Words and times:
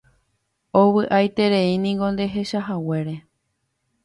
Ovy'aitereínteko 0.81 2.05
nderechahaguére 2.11 3.15